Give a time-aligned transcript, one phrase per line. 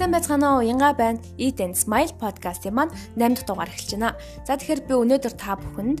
[0.00, 0.64] Сайн байцгаана уу?
[0.64, 1.20] Янга байна.
[1.36, 2.88] Eat and Smile podcast-ийн маань
[3.20, 4.16] 8 дахь дугаар эхэлж байна.
[4.48, 6.00] За тэгэхээр би өнөөдөр та бүхэнд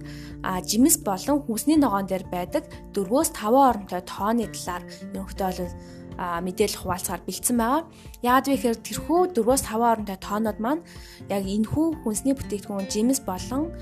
[0.64, 2.64] жимс болон хүнсний ногоон дээр байдаг
[2.96, 5.76] 4-5 оронтой тооны талаар ерөнхийдөө бол
[6.16, 7.84] мэдээлэл хуваалцахаар бэлдсэн байгаа.
[8.24, 10.82] Яагаад вэ гэхээр тэрхүү 4-5 оронтой тоонууд маань
[11.28, 13.76] яг энэхүү хүнсний бүтээгдэхүүн жимс болон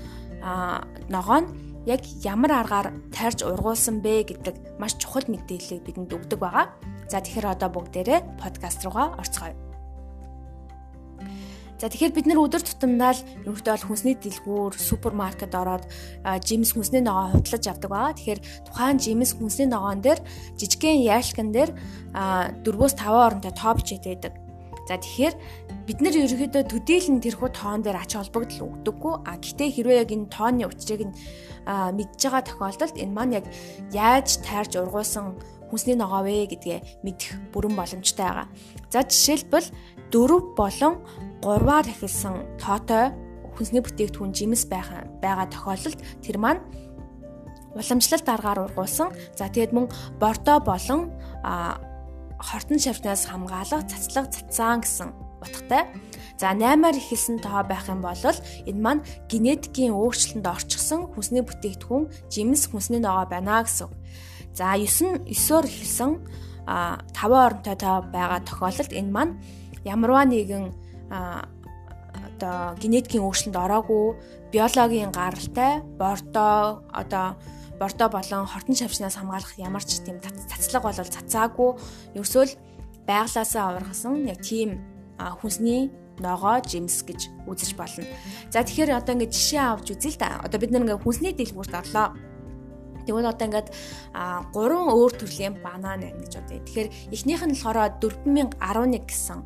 [1.07, 1.47] ногоон
[1.87, 6.75] яг ямар аргаар тарьж ургуулсан бэ гэдэг маш чухал мэдээллийг бидэнд өгдөг байгаа.
[7.07, 9.68] За тэгэхээр одоо бүгдээрээ подкаст руугаа орцгоё.
[11.79, 15.87] За тэгэхээр бид нэр өдөр тутамдаа л ерөнхийдөө бол хүнсний дэлгүүр, супермаркет ороод
[16.43, 18.17] жимс хүнсний ногоо худалдаж авдаг байгаа.
[18.19, 20.19] Тэгэхээр тухайн жимс хүнсний ногоон дээр
[20.59, 21.71] жижигхэн яалкан дээр
[22.67, 24.35] 4-5 оронтой топ чийдэг.
[24.91, 25.35] За тэгэхээр
[25.87, 29.13] бид нар ерөнхийдөө төдийлөн тэрхүү тоон дээр ач холбогдол өгдөггүй.
[29.23, 31.15] А гэтээ хэрвээ яг энэ тооны учрыг нь
[31.69, 33.45] мэдж байгаа тохиолдолд энэ маань яг
[33.95, 35.37] яаж тайрж ургуулсан
[35.69, 38.47] хүнсний ногоо вэ гэдгээ мэдэх бүрэн боломжтой байгаа.
[38.89, 39.69] За жишээлбэл
[40.11, 40.93] 4 болон
[41.45, 43.13] 3-аар эхэлсэн тоотой
[43.55, 46.61] хүнсний бүтээгдэхүүн жимс байгаа байгаа тохиолдолд тэр маань
[47.75, 49.13] уламжлалт аргаар ургуулсан.
[49.37, 49.87] За тэгээд мөн
[50.19, 51.13] бордо болон
[52.39, 55.09] хортон шавтнаас хамгаалах цацлаг цацаан гэсэн
[55.43, 55.87] утгатай.
[56.39, 62.71] За 8-аар эхэлсэн тоо байх юм бол энэ маань генетикийн өөрчлөлтөнд орчихсон хүнсний бүтээгдэхүүн жимс
[62.71, 63.91] хүнсний ногоо байна гэсэн.
[64.59, 66.11] За 9 9-оор эхэлсэн
[66.67, 69.33] 5 оронтой тоо байгаа тохиолдолд энэ маань
[69.87, 70.75] ямарваа нэгэн
[72.27, 74.19] одоо генетикийн өөрчлөлтөнд ороогүй
[74.51, 77.39] биологийн гаралтай бордоо одоо
[77.79, 81.69] бордоо болон хортон шавчнаас хамгаалах ямар ч тийм цацлаг бол цацаагүй
[82.19, 82.59] ерөөсөө л
[83.07, 84.83] байглаасаа ургасан яг тийм
[85.39, 85.87] хүнсний
[86.19, 88.03] ногоо жимс гэж үзэж болно.
[88.51, 90.43] За тэгэхээр одоо ингээд жишээ авч үзье л да.
[90.43, 92.11] Одоо бид нэг ингээд хүнсний дэлгүүрт орлоо.
[93.09, 93.69] Тэгвэл одоо ингээд
[94.13, 96.61] а гурван өөр төрлийн банан байна гэж бодъё.
[96.61, 99.39] Тэгэхээр эхнийх нь болохоор 4011 гэсэн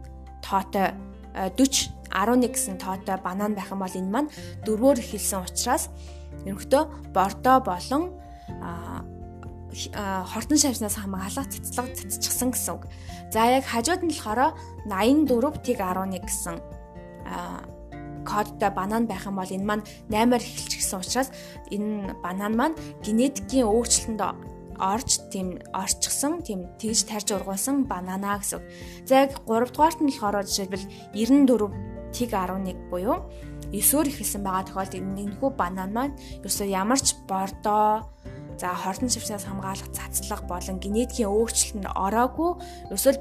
[0.44, 0.92] тоотой
[1.31, 4.30] 40 11 гэсэн тоотой банан байх юм бол энэ маань
[4.67, 5.88] дөрвөөр эхэлсэн учраас
[6.43, 6.83] ерөнхийдөө
[7.15, 8.11] бордо болон
[9.73, 12.86] хортон шавьснаас хамгаалах цэцлэг цэцчихсан гэсэн үг.
[13.33, 14.54] За яг хажууд нь болохоор
[14.86, 16.55] 84 тэг 11 гэсэн
[18.26, 21.30] кодтой банан байх юм бол энэ маань 8-аар эхэлчихсэн учраас
[21.72, 22.76] энэ банан маань
[23.06, 24.22] генетикийн өөрчлөлтөнд
[24.80, 28.62] орж тийм орчихсон тийм тэгж тарж ургуулсан банана гэсэн.
[29.06, 33.26] За яг 3 дугаарт нь болохоор жишээлбэл 94 тэг 11 буюу
[33.73, 38.06] 9-өр ихэлсэн байгаа тохиолдолд энэхүү банан маань ерөөсөө ямар ч бордоо
[38.62, 42.52] за хордон шившнээс хамгаалах цацлага болон генетикийн өөрчлөлтөнд ороогүй
[42.94, 43.14] ерөөсөө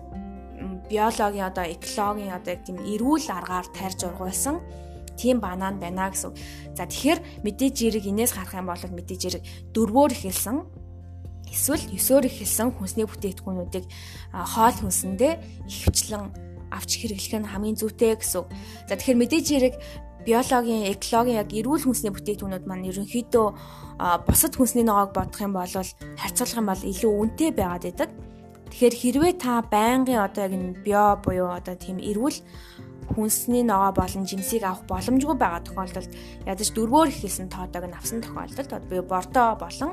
[0.92, 4.60] биологийн одоо экологийн одоо тийм эрүүл аргаар тарж ургуулсан
[5.22, 6.34] тийм банан байна гэсэн.
[6.74, 10.66] За тэгэхээр мэдээж зэрэг инээс харах юм бол мэдээж зэрэг дөрвөөр ихэлсэн
[11.52, 13.86] эсвэл ёсоор ихэлсэн хүнсний бүтээгдэхүүнүүдийг
[14.34, 15.32] хоол хүнсэндээ
[15.68, 16.32] ихвчлэн
[16.72, 18.48] авч хэрэглэх нь хамгийн зүйтэй гэсэн.
[18.88, 19.74] За тэгэхээр мэдээж хэрэг
[20.24, 23.46] биологийн, экологийн яг эрүүл хүнсний бүтээгдэхүүнүүд маань ерөнхийдөө
[24.24, 28.10] бусад хүнсний ногоог бодох юм бол харьцуулах юм бол илүү үнэтэй байгаад байдаг.
[28.72, 32.40] Тэгэхээр хэрвээ та байнгын одоо яг энэ био буюу одоо тийм эрүүл
[33.12, 36.08] хүнсний ногоо болон жимсийг авах боломжгүй байгаа тохиолдолд
[36.48, 39.92] ядаж дөрвөөр ихэлсэн тоотойг нь авсан тохиолдолд би бордо болон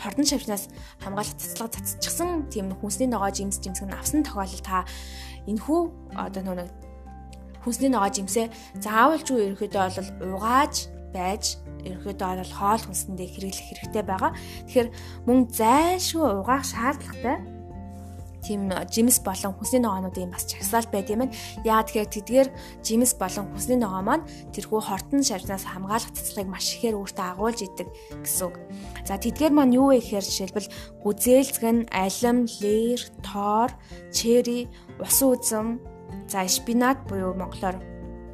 [0.00, 0.72] хордон шавьнаас
[1.04, 4.88] хамгаалах цацлага цацчихсан тийм хүнсний ногоо жимс жимсг нь авсан тохиолдолд та
[5.44, 5.80] энэхүү
[6.16, 6.72] одоо нэг
[7.60, 8.48] хүнсний ногоо жимсээ
[8.80, 10.74] заавалжгүй ерөөхдөө бол угааж
[11.12, 14.32] байж ерөөхдөө бол хоол хүнсэндээ хэрэглэх хэрэгтэй байгаа.
[14.66, 14.88] Тэгэхээр
[15.28, 17.36] мөн зайлшгүй угаах шаардлагатай
[18.44, 21.34] тийм жимс болон хүнсний ногоонуудын бас чагсаалт байд юм байна.
[21.64, 22.48] Яа тэгэхээр тэдгээр
[22.84, 27.88] жимс болон хүнсний ногоо маань тэрхүү хортон шавнаас хамгаалах цэцлэгийг маш ихээр өөртөө агуулж идэг
[28.20, 28.56] гэсэн үг.
[29.08, 33.70] За тэдгээр маань юу вэ гэхээр жишээлбэл гүзээлцгэн, алим, лэр, тоор,
[34.12, 34.68] чери,
[35.00, 35.80] ус үзэм,
[36.28, 37.80] за шпинат буюу монголоор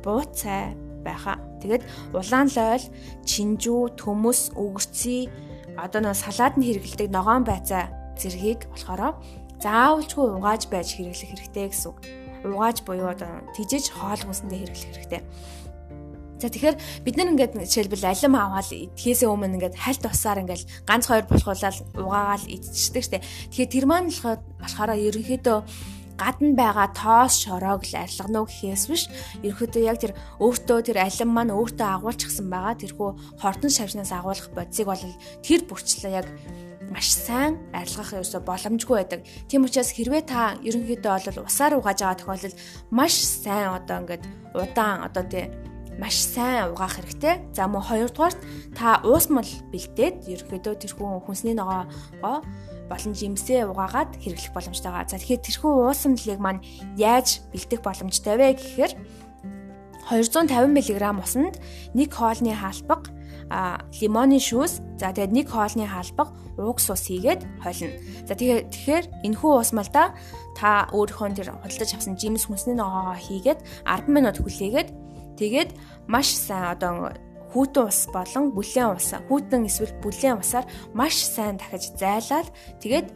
[0.03, 0.75] бууцай
[1.07, 1.39] байхаа.
[1.61, 1.85] Тэгээд
[2.17, 2.85] улаан лойл,
[3.25, 5.29] чинжүү, төмөс, өвгөрций
[5.77, 7.89] одоо нэг салаад нь хэрэгэлдэг ногоон байцаа
[8.21, 9.17] зэргийг болохоор
[9.65, 11.99] заавалжгүй угааж байж хэрэглэх хэрэгтэй гэсэн үг.
[12.45, 15.23] Угааж буюу одоо тижиж хоол хүнсэндээ хэрэглэх хэрэгтэй.
[16.41, 21.05] За тэгэхээр бид нар ингээд жишээлбэл алим аваад идэхээс өмнө ингээд хальт усаар ингээд ганц
[21.05, 23.23] хоёр булгуулаад угаагаал идчихдэг штеп.
[23.53, 25.59] Тэгэхээр тэр маань болохоор ерөнхийдөө
[26.17, 29.05] гадна байгаа тоос шороог л арилгана уу гэхээс биш
[29.45, 33.11] ерөөхдөө яг тэр өөртөө тэр алим маань өөртөө агуулчихсан байгаа тэрхүү
[33.41, 35.05] хортон шавнаас агуулах бодисыг бол
[35.41, 36.29] тэр бүрчлээ яг
[36.91, 39.23] маш сайн арилгах ерөөсө боломжгүй байдаг.
[39.47, 42.57] Тийм учраас хэрвээ та ерөнхийдөө бол усаар угааж байгаа тохиолдолд
[42.91, 44.25] маш сайн одоо ингээд
[44.59, 45.47] удаан одоо тий
[46.03, 47.47] маш сайн угаах хэрэгтэй.
[47.55, 48.41] За мөн хоёрдугаарт
[48.75, 52.43] та уусмал бэлдээд ерөнхийдөө тэрхүү хүнсний ногоогоо
[52.91, 55.15] болон жимсээ угаагаад хэрэглэх боломжтой байгаа.
[55.15, 56.65] За тэгэхээр тэрхүү уусамлыг маань
[56.99, 58.93] яаж бэлдэх боломжтой вэ гэхээр
[60.11, 60.91] 250 мг
[61.23, 61.55] усанд
[61.95, 63.20] 1 хоолны хаалбаг а
[63.51, 67.99] лимоны шүүс за тэгээд нэг хоолны хаалбаг уугс ус хийгээд холино.
[68.29, 70.15] За тэгэхээр тэгэхээр энэхүү ус малда
[70.55, 73.59] та өөрийнхөө тэр худалдаж авсан жимс хүнсний ногоо хийгээд
[73.89, 74.89] 10 минут хүлээгээд
[75.35, 75.71] тэгээд
[76.07, 77.11] маш сайн одоо
[77.51, 82.47] хүүтэн ус болон бүлээн ус хүүтэн эсвэл бүлээн усаар маш сайн дахиж зайлаад
[82.79, 83.11] тэгээд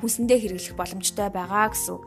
[0.00, 2.00] хүнсэндээ хэрэглэх боломжтой байгаа гэсэн.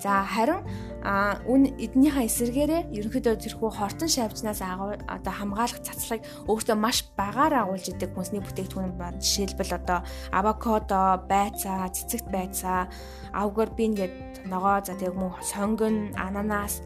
[0.00, 0.64] За харин
[1.02, 7.64] а үн эднийхээ эсэргээрээ ерөнхийдөө тэрхүү хортон шавжнаас агуу одоо хамгаалах цацлагыг өөртөө маш багаар
[7.64, 9.16] агуулж идэг хүнсний бүтээгдэхүүн байна.
[9.16, 12.92] Жишээлбэл одоо авокадо, байцаа, цэцэгт байцаа,
[13.32, 16.84] авгорбин гэдэг ногоо за тэг мөн сонгон, ананас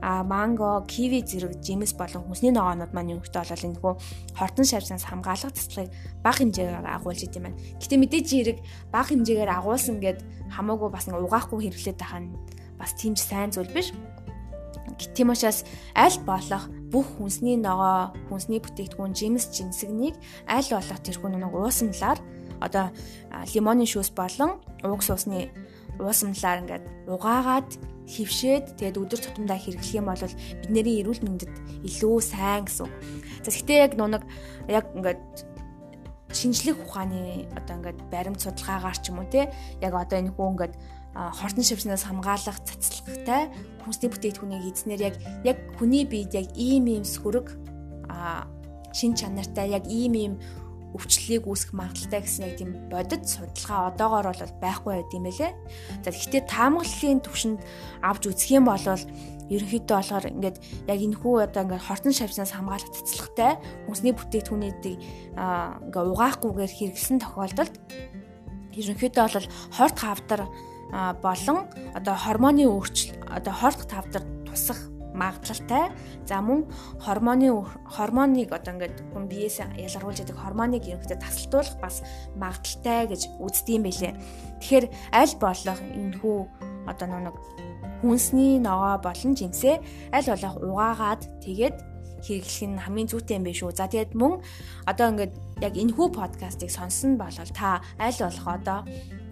[0.00, 3.94] а манго, киви зэрэг жимс болон хүнсний ногоонууд маань ерөнхийдөө бол энэ хөө
[4.36, 5.90] хортон шавжнаас хамгаалах цэцлагыг
[6.20, 7.58] бага хэмжээгээр агуулж идэм байна.
[7.80, 8.58] Гэтэ мэдээж хэрэг
[8.92, 10.20] бага хэмжээгээр агуулсан гэд
[10.52, 12.30] хамаагүй бас угаахгүй хэрэглээд байгаа нь
[12.78, 13.92] бас тийм ч сайн зүйл биш.
[15.14, 20.16] Тийм учраас аль болох бүх хүнсний ногоо, хүнсний бүтээгдэхүүн, жимс, жимсгнийг
[20.48, 22.18] аль болох тэрхүү нэг уусамлаар
[22.60, 22.88] одоо
[23.52, 25.52] лимоны шүүс болон уугс усны
[26.00, 27.68] уусамлаар ингээд угаагаад
[28.06, 30.22] хөвшөөд тэгээд өдөр тутамдаа хэрэглэх юм бол
[30.62, 31.52] бидний эрүүл мэндэд
[31.84, 32.88] илүү сайн гэсэн.
[33.42, 34.22] За гэхдээ яг нунаг
[34.70, 35.20] яг ингээд
[36.30, 39.50] шинжлэх ухааны одоо ингээд баримт судалгаагаар ч юм уу те
[39.82, 40.74] яг одоо энэ хүн ингээд
[41.16, 43.48] хортон шивснээс хамгаалах цацлагтай
[43.84, 45.16] хүнсний бүтээгдэхүүнийг эзнэр яг
[45.48, 47.56] яг хүний биед яг ийм ийм сүрэг
[48.92, 50.34] шин чанартай яг ийм ийм
[50.96, 55.52] өвчлөлийг үүсгэх магадaltaй гэсэн яг тийм бодит судалгаа одоогоор бол байхгүй байд юм байлээ.
[56.00, 57.60] За гэхдээ таамаглалын төвшөнд
[58.00, 58.80] авч үзэх юм бол
[59.52, 60.56] ерөнхийдөө болохоор ингээд
[60.88, 63.52] яг энэ хүү одоо ингээд хортон шавьснаас хамгаалах цэцлэгтэй
[63.84, 64.98] хүнсний бүтээгдэхүүнүүдийг
[65.36, 67.74] ингээ угаахгүйгээр хэрэглэсэн тохиолдолд
[68.74, 70.40] ерөнхийдөө бол хорт хавдар
[70.92, 74.78] болон одоо гормоны өөрчлөлт одоо хорт тавдар тусах
[75.16, 75.90] магадлалтай.
[76.28, 76.68] За мөн
[77.00, 77.50] гормоны
[77.96, 82.04] гормоныг одоо ингээд хүн биеэс ялгаруулж яадаг гормоныг ерөнхийдөө тасалдуулах бас
[82.36, 84.14] магадлалтай гэж үздэм байлээ.
[84.60, 84.86] Тэгэхээр
[85.16, 86.38] аль болох энэ хүү
[86.86, 87.36] одоо нэг
[88.04, 89.80] хүнсний ногоо болон жимсээ
[90.12, 91.76] аль болох угаагаад тэгээд
[92.26, 93.72] хэрэглэх нь хамгийн зүйтэй юм биш үү.
[93.72, 94.44] За тэгээд мөн
[94.84, 95.32] одоо ингээд
[95.64, 98.78] яг энэ хүү подкастыг сонсон бол та аль болох одоо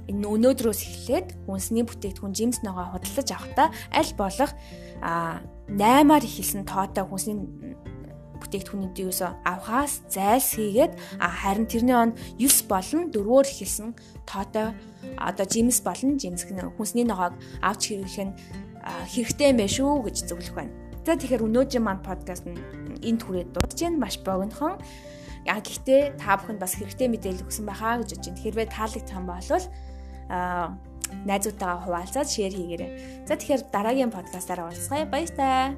[0.09, 4.53] энэ өнөөдрөөс эхлээд хүнсний бүтээгдэхүүн жимс ногоо худалдаж авахдаа аль болох
[5.01, 7.37] 8-аар ихэлсэн тоотой хүнсний
[8.41, 13.97] бүтээгдэхүүнүүдийг юусоо авахаас зайлсхийгээд харин тэрний он 9 болон 4-өөр ихэлсэн
[14.29, 14.77] тоотой
[15.17, 17.35] одоо жимс болон жимс хүнсний ногоог
[17.65, 18.37] авч хэрэглэх нь
[18.85, 20.73] хэрэгтэй юм байна шүү гэж зөвлөх байна.
[21.05, 22.61] За тэгэхээр өнөөдрийн маань подкаст нь
[23.01, 24.01] энд хүрээд дуусж байна.
[24.01, 24.81] Маш богинохон.
[25.45, 28.41] Яг гэхдээ та бүхэнд бас хэрэгтэй мэдээлэл өгсөн байхаа гэж бодож байна.
[28.45, 29.65] Хэрвээ таалагдсан бол
[30.29, 32.91] найзуудтайгаа хуваалцаад шеэр хийгээрэй.
[33.29, 35.05] За тэгэхээр дараагийн подкастаараа уулзъя.
[35.06, 35.76] Баяр таа.